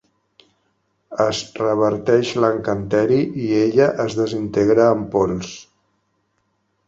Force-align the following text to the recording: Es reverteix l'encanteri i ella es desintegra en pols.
Es 1.25 1.41
reverteix 1.59 2.31
l'encanteri 2.45 3.19
i 3.47 3.51
ella 3.59 3.89
es 4.05 4.17
desintegra 4.21 4.87
en 4.95 5.03
pols. 5.17 5.53